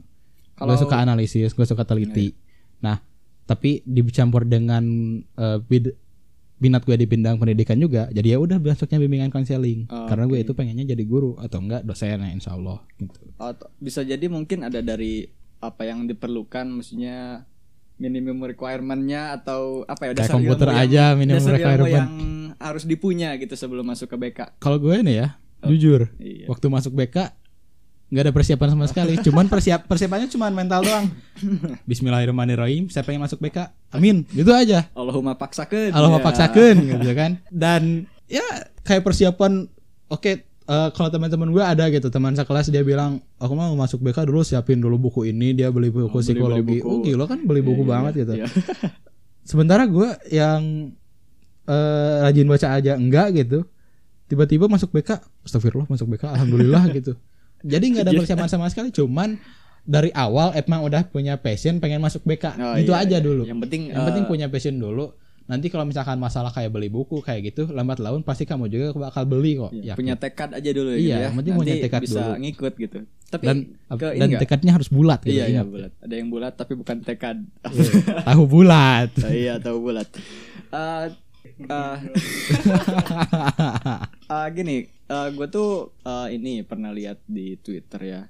[0.54, 2.30] Kalau- Gue suka analisis, gue suka teliti.
[2.78, 3.02] Nah,
[3.44, 4.84] tapi dicampur dengan
[5.30, 5.96] eh, bid-
[6.56, 9.84] minat gue di bidang pendidikan juga, jadi ya udah masuknya bimbingan konseling.
[9.86, 13.20] Oh, Karena gue itu pengennya jadi guru atau enggak dosen ya insya Allah gitu.
[13.36, 15.28] Atau bisa jadi mungkin ada dari
[15.58, 17.44] apa yang diperlukan maksudnya
[17.94, 21.92] minimum requirement-nya atau apa ya Kayak dasar komputer ilmu yang- aja minimum dasar ilmu requirement.
[21.92, 22.10] yang
[22.56, 24.40] harus dipunya gitu sebelum masuk ke BK.
[24.56, 25.28] Kalau gue nih ya,
[25.64, 26.46] jujur, Iya.
[26.46, 27.16] waktu masuk BK
[28.06, 29.14] nggak ada persiapan sama sekali.
[29.26, 31.06] Cuman persiap persiapannya cuman mental doang.
[31.90, 32.86] Bismillahirrahmanirrahim.
[32.86, 33.70] Saya pengen masuk BK.
[33.90, 34.24] Amin.
[34.28, 34.86] Gitu aja.
[34.92, 35.90] Allahumma paksakeun.
[35.90, 36.22] Allah Ya.
[36.22, 37.30] paksakan gitu kan.
[37.48, 37.82] Dan
[38.24, 38.44] ya
[38.80, 39.68] kayak persiapan
[40.06, 40.32] oke
[40.64, 44.40] eh, kalau teman-teman gue ada gitu teman sekelas dia bilang aku mau masuk BK dulu
[44.40, 46.86] siapin dulu buku ini dia beli buku beli- psikologi beli buku.
[46.86, 48.46] oh gila kan beli buku Iya, banget iya, gitu iya.
[49.42, 50.92] sementara gue yang
[51.64, 53.68] eh, rajin baca aja enggak gitu
[54.24, 57.12] tiba-tiba masuk BK astagfirullah masuk BK alhamdulillah gitu
[57.64, 58.20] jadi nggak ada Iya.
[58.20, 59.40] persiapan sama sekali cuman
[59.82, 63.20] dari awal emang udah punya passion pengen masuk BK Oh, itu iya, aja iya.
[63.20, 65.12] dulu Yang penting yang penting eh, punya passion dulu
[65.44, 69.24] nanti kalau misalkan masalah kayak beli buku kayak gitu lambat laun pasti kamu juga bakal
[69.24, 69.98] beli kok Iya, Yakin.
[69.98, 71.28] punya tekad aja dulu Iya, gitu ya.
[71.30, 72.40] penting Nanti punya tekad bisa dulu.
[72.40, 72.98] ngikut gitu.
[73.26, 73.56] Tapi dan
[73.90, 75.92] ke dan tekadnya harus bulat gitu Iya, iya bulat.
[76.00, 77.36] Ada yang bulat tapi bukan tekad.
[78.22, 80.08] tahu bulat iya, tahu bulat.
[80.70, 81.04] Eh
[81.44, 81.96] eh,
[84.30, 84.76] eh, gini,
[85.06, 88.20] gue tuh eh, ini pernah lihat di Twitter ya,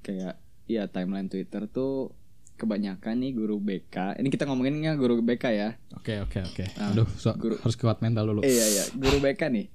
[0.00, 0.34] kayak
[0.64, 2.12] ya timeline Twitter tuh
[2.54, 4.18] kebanyakan nih guru BK.
[4.18, 5.68] Ini kita ngomonginnya guru BK ya.
[5.94, 7.54] oke oke oke Ah, aduh so- guru.
[7.54, 9.66] harus kuat mental dulu Iya iya, guru BK nih.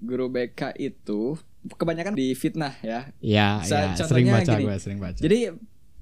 [0.00, 1.38] Guru BK itu
[1.70, 3.12] kebanyakan di fitnah ya.
[3.20, 4.64] Iya, iya, sering baca gini.
[4.66, 5.20] gue, sering baca.
[5.20, 5.54] Jadi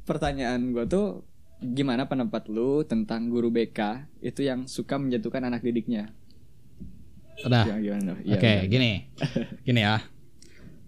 [0.02, 1.26] pertanyaan gue tuh
[1.60, 6.14] gimana pendapat lu tentang guru BK itu yang suka menjatuhkan anak didiknya?
[7.42, 7.66] Udah.
[7.66, 8.18] Ya, gimana?
[8.18, 8.70] Oke, Iya, benar.
[8.70, 8.92] gini.
[9.66, 10.02] Gini ya.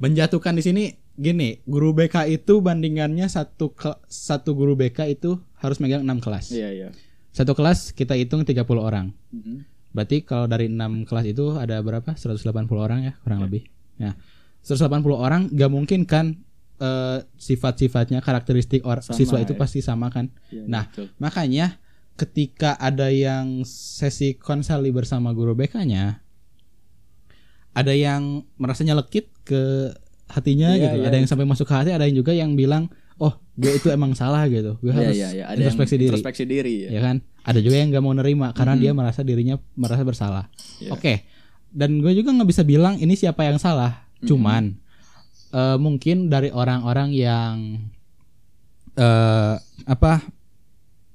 [0.00, 3.70] Menjatuhkan di sini gini, guru BK itu bandingannya satu
[4.06, 6.50] satu guru BK itu harus megang 6 kelas.
[6.50, 6.88] Iya iya.
[7.30, 9.14] Satu kelas kita hitung 30 orang.
[9.30, 9.68] Mhm.
[9.90, 12.14] Berarti kalau dari 6 kelas itu ada berapa?
[12.14, 12.42] 180
[12.80, 13.22] orang ya, Iya.
[13.22, 13.62] kurang lebih.
[14.00, 14.16] Ya.
[14.62, 16.42] 180 orang gak mungkin kan
[16.80, 19.58] eh, sifat-sifatnya karakteristik or- Sama, siswa itu ya.
[19.58, 20.32] pasti sama kan.
[20.48, 21.06] Iya, Nah, betul.
[21.16, 21.76] Makanya
[22.16, 26.20] ketika ada yang sesi konseli bersama guru BK-nya
[27.70, 29.94] ada yang merasa nyelekit ke
[30.26, 30.96] hatinya Iya, gitu.
[31.00, 31.06] iya.
[31.06, 34.12] Ada yang sampai masuk ke hati, ada yang juga yang bilang, "Oh, gue itu emang
[34.12, 34.78] salah gitu.
[34.78, 35.44] Gue Iya harus iya iya.
[35.46, 36.90] Ada yang introspeksi diri." Introspeksi diri ya.
[36.90, 37.16] Ya kan?
[37.40, 38.80] Ada juga yang nggak mau nerima karena Mhm.
[38.80, 40.44] dia merasa dirinya merasa bersalah.
[40.78, 40.90] Iya.
[40.92, 41.24] Oke.
[41.70, 44.06] Dan gue juga nggak bisa bilang ini siapa yang salah.
[44.18, 44.26] Mhm.
[44.26, 44.62] Cuman
[45.50, 47.54] eh, mungkin dari orang-orang yang
[48.92, 49.54] eh
[49.86, 50.12] apa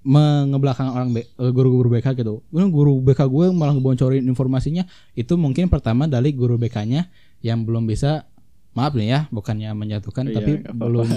[0.02, 2.46] mengebelakang orang eh, guru-guru BK gitu.
[2.48, 7.10] Guru guru BK gue malah ngebocorin informasinya itu mungkin pertama dari guru BK-nya
[7.42, 8.30] yang belum bisa
[8.72, 10.78] maaf nih ya, bukannya menjatuhkan Iya, tapi apa-apa.
[10.78, 11.08] belum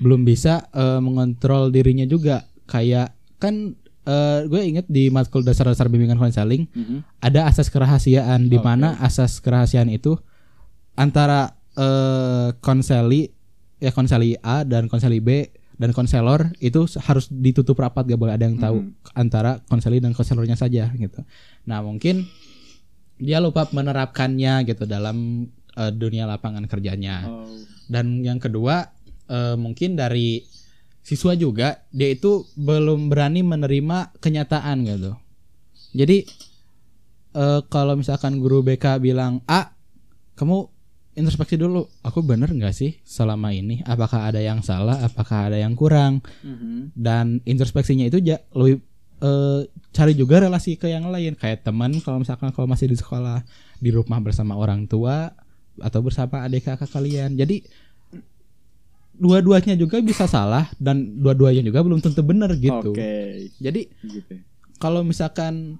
[0.00, 2.42] belum bisa eh, mengontrol dirinya juga.
[2.64, 7.06] Kayak kan eh, gue inget di matkul dasar-dasar bimbingan konseling Mhm.
[7.20, 10.18] ada asas kerahasiaan di mana asas kerahasiaan itu
[10.92, 13.30] antara eh, konseli
[13.78, 18.46] ya konseli A dan konseli B dan konselor itu harus ditutup rapat gak boleh ada
[18.46, 19.10] yang tahu Mhm.
[19.12, 21.20] antara konseli dan konselornya saja gitu.
[21.66, 22.30] Nah mungkin
[23.18, 27.26] dia lupa menerapkannya gitu dalam eh, dunia lapangan kerjanya.
[27.26, 27.50] Oh.
[27.90, 28.94] Dan yang kedua
[29.26, 30.46] eh, mungkin dari
[31.02, 35.18] siswa juga dia itu belum berani menerima kenyataan gitu.
[35.90, 36.22] Jadi
[37.34, 39.74] eh, kalau misalkan guru BK bilang A,
[40.38, 40.70] kamu
[41.14, 41.86] introspeksi dulu.
[42.02, 43.80] Aku bener nggak sih selama ini?
[43.82, 44.98] Apakah ada yang salah?
[45.00, 46.22] Apakah ada yang kurang?
[46.42, 46.92] Mhm.
[46.92, 48.82] Dan introspeksinya itu ja, lebih
[49.18, 53.40] eh, cari juga relasi ke yang lain kayak teman kalau misalkan kalau masih di sekolah
[53.78, 55.32] di rumah bersama orang tua
[55.80, 57.62] atau bersama adik kakak kalian jadi
[59.14, 63.48] dua-duanya juga bisa salah dan dua-duanya juga belum tentu benar gitu Oke.
[63.62, 64.42] jadi Gitu.
[64.76, 65.78] kalau misalkan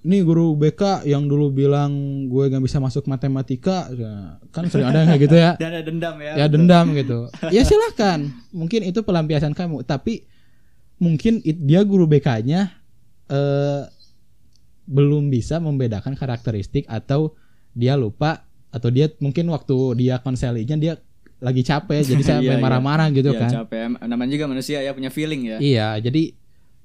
[0.00, 1.90] nih guru BK yang dulu bilang
[2.24, 4.12] gue gak bisa masuk matematika ya,
[4.48, 6.32] kan sering ada yang kayak gitu ya Dan ada dendam ya.
[6.32, 6.52] ya betul.
[6.54, 7.18] dendam gitu
[7.56, 8.18] ya silahkan
[8.50, 10.22] mungkin itu pelampiasan kamu tapi
[10.96, 12.70] mungkin it- dia guru BK-nya
[13.26, 13.82] eh,
[14.84, 17.34] belum bisa membedakan karakteristik atau
[17.70, 20.94] dia lupa atau dia mungkin waktu dia konselinya dia
[21.38, 22.58] lagi capek jadi Iya, sampai iya.
[22.58, 23.80] marah-marah gitu Iya, kan capek.
[24.00, 25.58] Namanya juga manusia ya punya feeling ya.
[25.58, 26.32] iya jadi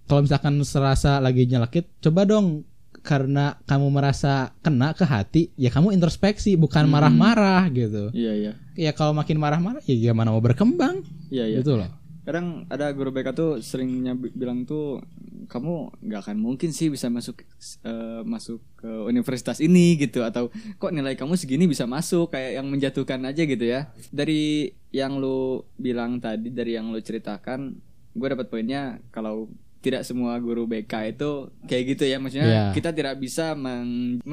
[0.04, 2.68] kalau misalkan serasa lagi nyelekit coba dong
[3.04, 6.96] karena kamu merasa kena ke hati ya kamu introspeksi bukan Hmm.
[6.96, 8.52] marah-marah gitu Iya iya.
[8.74, 11.60] ya kalau makin marah-marah ya gimana mau berkembang Iya iya.
[11.60, 11.92] gitu loh
[12.24, 15.04] Kadang ada guru BK tuh seringnya bi- bilang tuh
[15.44, 17.44] kamu nggak akan mungkin sih bisa masuk
[17.84, 20.48] eh, masuk ke universitas ini gitu atau
[20.80, 25.68] kok nilai kamu segini bisa masuk kayak yang menjatuhkan aja gitu ya dari yang lu
[25.76, 27.76] bilang tadi dari yang lu ceritakan
[28.14, 29.52] gue dapat poinnya kalau
[29.84, 32.64] tidak semua guru BK itu kayak gitu ya maksudnya Iya.
[32.72, 34.24] kita tidak bisa meng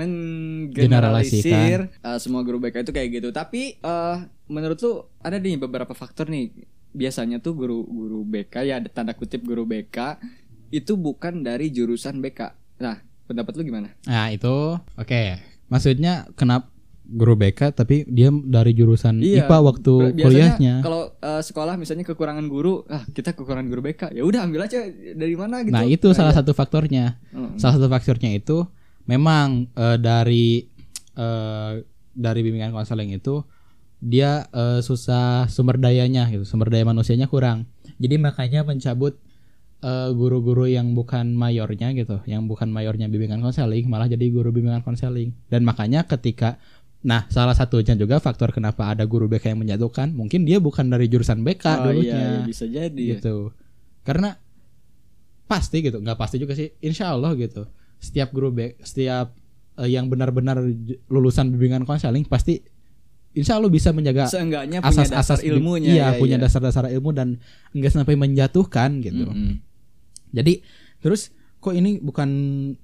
[0.70, 0.70] Generalisasikan.
[0.70, 5.90] menggeneralisir uh, semua guru BK itu kayak gitu tapi eh menurut lu ada nih beberapa
[5.90, 6.54] faktor nih
[6.90, 10.22] biasanya tuh guru-guru BK ya ada tanda kutip guru BK
[10.70, 12.40] itu bukan dari jurusan BK
[12.78, 15.22] nah pendapat lu gimana Nah itu oke.
[15.66, 16.66] Maksudnya kenapa
[17.10, 20.74] guru BK tapi dia dari jurusan IPA waktu biasanya kuliahnya.
[20.86, 24.86] kalau eh, sekolah misalnya kekurangan guru ah kita kekurangan guru BK ya udah ambil aja
[25.18, 27.16] dari mana gitu Nah itu salah satu faktornya.
[27.32, 27.56] Mm.
[27.56, 28.68] Salah satu faktornya itu
[29.08, 30.68] memang eh, dari
[31.16, 31.72] eh,
[32.10, 33.40] dari bimbingan konseling itu
[34.00, 37.64] dia eh, susah sumber dayanya gitu, sumber daya manusianya kurang.
[37.96, 39.16] Jadi makanya mencabut
[40.12, 45.32] guru-guru yang bukan mayornya gitu, yang bukan mayornya bimbingan konseling malah jadi guru bimbingan konseling.
[45.48, 46.60] Dan makanya ketika
[47.00, 51.08] Nah, salah satunya juga faktor kenapa ada guru BK yang menjatuhkan, mungkin dia bukan dari
[51.08, 52.12] jurusan BK Oh, dulunya.
[52.12, 53.04] iya, iya, bisa jadi.
[53.16, 53.48] Gitu.
[54.04, 54.36] Karena
[55.48, 57.64] pasti gitu nggak pasti juga sih insya Allah gitu.
[57.98, 59.32] Setiap guru B setiap
[59.80, 60.60] eh, yang benar-benar
[61.08, 62.60] lulusan bimbingan konseling pasti
[63.34, 66.44] insya Allah bisa menjaga seenggaknya punya dasar asas-asas ilmunya iya ya, punya iya.
[66.46, 67.38] dasar-dasar ilmu dan
[67.74, 69.26] enggak sampai menjatuhkan gitu.
[69.30, 69.62] Mm-mm.
[70.34, 70.62] jadi
[70.98, 71.30] terus
[71.60, 72.28] kok ini bukan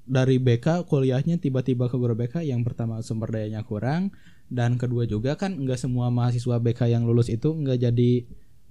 [0.04, 4.12] dari BK kuliahnya tiba-tiba ke guru BK yang pertama sumber dayanya kurang
[4.52, 8.12] dan kedua juga kan enggak semua mahasiswa BK yang lulus itu enggak jadi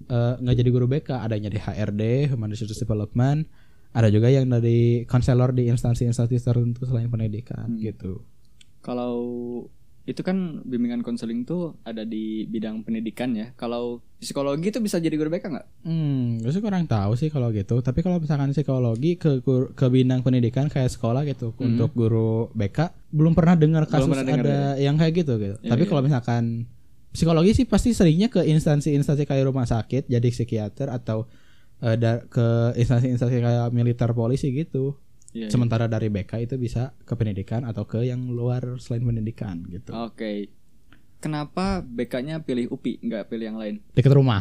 [0.08, 3.50] eh, enggak jadi guru BK adanya di HRD Human Resource Development
[3.96, 7.82] ada juga yang dari konselor di instansi-instansi tertentu selain pendidikan Hmm.
[7.82, 8.22] gitu
[8.86, 9.18] Kalau
[10.06, 13.50] itu kan bimbingan konseling tuh ada di bidang pendidikan ya.
[13.52, 15.68] Kalau psikologi itu bisa jadi guru BK nggak?
[15.82, 17.82] Hmm, gue sih kurang tahu sih kalau gitu.
[17.82, 19.42] Tapi kalau misalkan psikologi ke
[19.72, 21.62] ke bidang pendidikan kayak sekolah gitu Mhm.
[21.66, 25.56] untuk guru BK belum pernah dengar Belum kasus pernah dengar ada yang kayak gitu gitu.
[25.58, 25.90] Iya, Tapi iya.
[25.90, 26.44] kalau misalkan
[27.10, 31.26] psikologi sih pasti seringnya ke instansi-instansi kayak rumah sakit jadi psikiater atau
[31.96, 35.02] da- ke instansi-instansi kayak militer polisi gitu.
[35.36, 35.52] Iya, iya.
[35.52, 39.92] Sementara dari BK itu bisa ke pendidikan atau ke yang luar selain pendidikan gitu.
[39.92, 40.48] Oke.
[41.20, 43.76] Kenapa BK-nya pilih UPI nggak pilih yang lain?
[43.92, 44.40] Dekat rumah.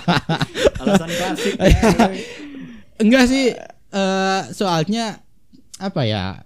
[0.82, 1.54] Alasan klasik.
[2.98, 3.54] Enggak sih
[3.90, 5.22] eh soalnya
[5.78, 6.42] apa ya?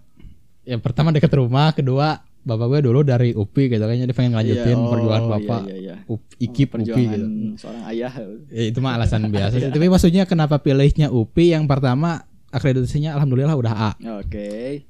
[0.68, 4.76] Yang pertama dekat rumah, kedua bapak gue dulu dari UPI gitu kan jadi pengen ngelanjutin
[4.76, 5.94] Iya, oh, perjuangan iya, bapak iya, iya.
[6.04, 7.26] Up- IKIP UPI gitu.
[7.56, 8.12] seorang ayah.
[8.52, 9.72] Ya, itu mah alasan biasa sih.
[9.72, 13.90] Tapi maksudnya kenapa pilihnya UPI yang pertama akreditasinya alhamdulillah udah A.
[14.16, 14.86] Oke.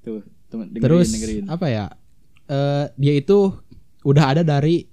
[0.00, 1.44] Tuh, temen dengerin, Terus dengerin.
[1.48, 1.84] apa ya?
[2.46, 3.52] Eh dia itu
[4.00, 4.84] udah ada dari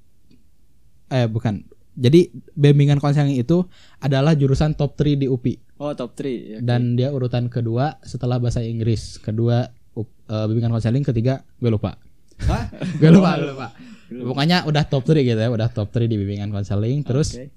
[1.08, 1.64] eh bukan.
[1.94, 3.66] Jadi bimbingan konseling itu
[3.98, 6.62] adalah jurusan top 3 di UPI Oh, top 3.
[6.62, 9.18] dan dia urutan kedua setelah bahasa Inggris.
[9.18, 9.66] Kedua
[9.98, 11.98] eh, bimbingan konseling, ketiga gue lupa.
[12.40, 12.70] Hah?
[13.02, 13.68] Gue lupa, gue lupa.
[14.08, 17.02] Pokoknya udah top 3 gitu ya, udah top 3 di bimbingan konseling.
[17.02, 17.50] Terus Oke.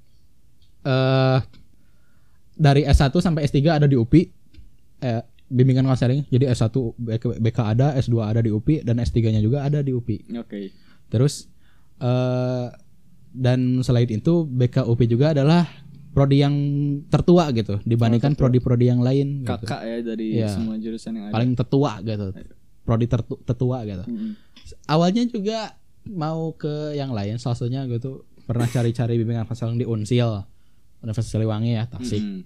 [0.83, 1.39] eh
[2.61, 4.23] dari S1 sampai S3 ada di UPI.
[5.01, 6.29] Eh bimbingan konseling.
[6.29, 10.37] Jadi S1 BK, BK ada, S2 ada di UPI dan S3-nya juga ada di UPI.
[10.37, 10.71] Oke.
[11.09, 11.49] Terus
[11.99, 12.69] eh
[13.31, 15.67] dan selain itu BK UPI juga adalah
[16.11, 16.55] prodi yang
[17.07, 18.51] tertua gitu dibandingkan tertua.
[18.51, 19.63] prodi-prodi yang lain gitu.
[19.63, 20.51] Kakak ya dari Iya.
[20.51, 21.35] semua jurusan yang ada.
[21.35, 22.27] Paling tertua gitu.
[22.83, 24.05] Prodi tertu- tertua gitu.
[24.05, 24.33] Mm-mm.
[24.87, 30.43] Awalnya juga mau ke yang lain salah satunya gitu pernah cari-cari bimbingan konseling di Unsil
[31.03, 32.43] Universitas Siliwangi ya Tasik Mm-mm.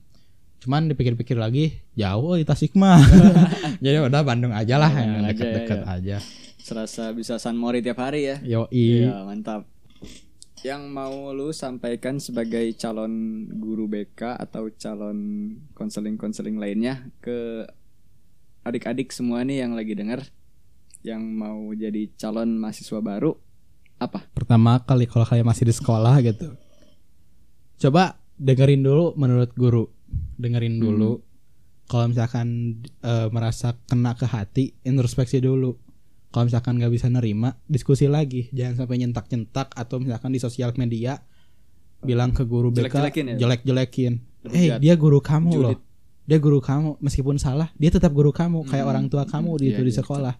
[0.64, 2.98] cuman dipikir-pikir lagi jauh di Tasik mah
[3.84, 6.16] jadi udah Bandung aja lah Bandung yang aja, deket-deket ya, aja
[6.64, 8.40] Serasa bisa San Mori tiap hari ya.
[8.40, 9.68] yoi Iya, mantap.
[10.64, 17.68] Yang mau lu sampaikan sebagai calon guru BK atau calon konseling-konseling lainnya ke
[18.64, 20.24] adik-adik semua nih yang lagi denger
[21.04, 23.36] yang mau jadi calon mahasiswa baru
[24.00, 24.24] apa?
[24.32, 26.56] pertama kali kalau kalian masih di sekolah gitu
[27.76, 29.84] coba dengerin dulu menurut guru.
[30.36, 31.22] Dengerin dulu.
[31.84, 35.76] Kalau misalkan eh, merasa kena ke hati introspeksi dulu.
[36.28, 38.50] Kalau misalkan nggak bisa nerima diskusi lagi.
[38.50, 41.22] Jangan sampai nyentak nyentak atau misalkan di sosial media
[42.00, 43.36] bilang ke guru BK Jelek-jelekin ya?
[43.38, 44.76] jelek jelekin Berhujat.
[44.76, 45.64] eh dia guru kamu Julid.
[45.64, 45.78] loh
[46.24, 46.98] dia guru kamu.
[46.98, 49.92] Meskipun salah dia tetap guru kamu kayak Mm, orang tua kamu di iya, itu di
[49.92, 50.34] iya, sekolah.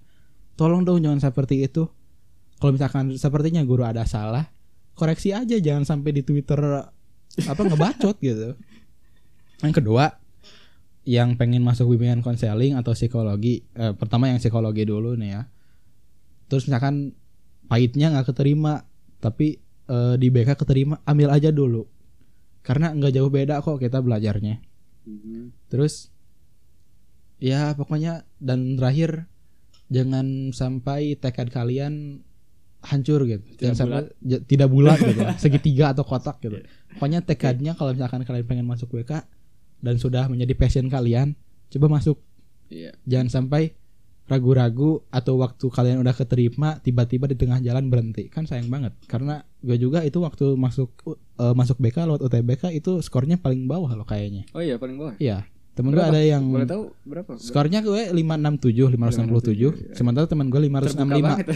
[0.54, 1.86] tolong dong jangan seperti itu.
[2.56, 4.48] Kalau misalkan sepertinya guru ada salah
[4.92, 5.54] koreksi aja.
[5.54, 6.58] Jangan sampai di Twitter
[7.50, 8.54] apa ngebacot gitu.
[9.62, 10.18] Yang kedua
[11.04, 15.42] yang pengen masuk bimbingan konseling atau psikologi eh, pertama yang psikologi dulu nih ya.
[16.48, 17.12] Terus misalkan
[17.68, 18.84] pahitnya nggak keterima
[19.20, 21.84] tapi eh, di BK keterima ambil aja dulu.
[22.64, 24.64] Karena nggak jauh beda kok kita belajarnya.
[25.68, 26.08] Terus
[27.36, 29.28] ya pokoknya dan terakhir
[29.92, 32.24] jangan sampai tekad kalian
[32.84, 33.42] hancur gitu.
[33.58, 35.20] Jangan sampai j- tidak bulat gitu.
[35.42, 36.60] Segitiga atau kotak gitu.
[36.96, 39.24] Pokoknya tekadnya kalau misalkan kalian pengen masuk WK
[39.80, 41.32] dan sudah menjadi passion kalian
[41.72, 42.20] coba masuk.
[42.64, 42.96] Iya.
[43.04, 43.76] jangan sampai
[44.24, 48.32] ragu-ragu atau waktu kalian udah keterima tiba-tiba di tengah jalan berhenti.
[48.32, 48.96] Kan sayang banget.
[49.04, 53.92] Karena gue juga itu waktu masuk uh, masuk BK lewat UTBK itu skornya paling bawah
[53.92, 54.48] loh kayaknya.
[54.56, 55.14] Oh iya paling bawah.
[55.20, 56.14] iya temen gue Berapa?
[56.14, 57.32] ada yang Boleh tahu berapa?
[57.34, 61.46] skornya gue 567 567 sementara teman gue Terbuka 565 banget.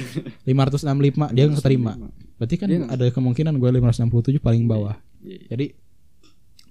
[0.43, 1.93] 565 dia nggak keterima.
[2.35, 4.99] Berarti kan Dia ada kemungkinan gue 567 paling bawah.
[5.23, 5.55] Iya.
[5.55, 5.67] jadi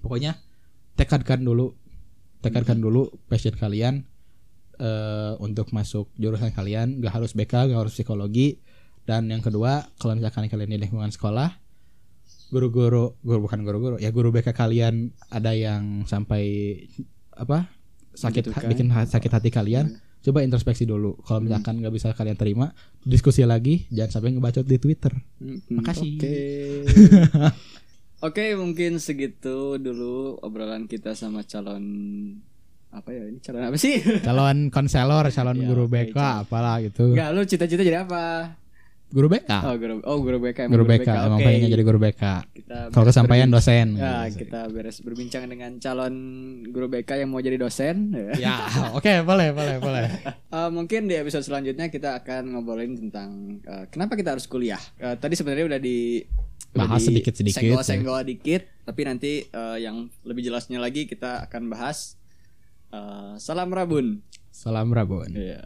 [0.00, 0.36] pokoknya
[0.94, 1.72] tekadkan dulu.
[2.38, 4.06] Tekadkan dulu passion kalian
[4.78, 7.02] eh untuk masuk jurusan kalian.
[7.02, 8.60] Gak harus BK gak harus psikologi.
[9.02, 11.48] Dan yang kedua kalau misalkan kalian di lingkungan sekolah
[12.48, 16.44] guru-guru guru bukan guru-guru ya guru BK kalian ada yang sampai
[17.38, 17.70] apa
[18.12, 18.68] sakit Menjatuhkan.
[18.68, 23.42] bikin ha- sakit hati kalian coba introspeksi dulu kalau misalkan nggak bisa kalian terima diskusi
[23.42, 26.12] lagi jangan sampai ngebacot di Twitter Hmm, Makasih.
[26.12, 26.36] Oke.
[28.20, 31.84] Oke, mungkin segitu dulu obrolan kita sama calon
[32.88, 34.02] apa ya ini calon apa sih?
[34.18, 36.42] calon konselor calon Ya, guru BK calon.
[36.42, 38.58] apalah gitu Enggak, lu cita-cita jadi apa?
[39.08, 41.44] Guru BK Oh, guru oh guru BK emang guru BK emang Oke.
[41.44, 46.14] pengennya jadi guru BK Kita kalau kesampaian dosen Ya, kita beres berbincang dengan calon
[46.66, 48.12] guru BK yang mau jadi dosen.
[48.36, 50.06] ya oke boleh boleh boleh
[50.58, 53.28] Eh, mungkin di episode selanjutnya kita akan ngobrolin tentang
[53.60, 54.80] eh, kenapa kita harus kuliah.
[54.96, 56.24] Eh, tadi sebenarnya udah di
[56.68, 62.16] Bahas di sedikit-sedikit, senggol-senggol dikit, tapi nanti eh, yang lebih jelasnya lagi kita akan bahas.
[62.88, 64.20] Eh, salam Rabun.
[64.48, 65.64] salam Rabun Iya.